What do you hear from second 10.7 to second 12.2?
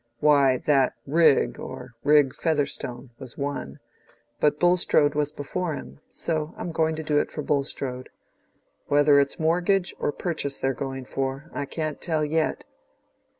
going for, I can't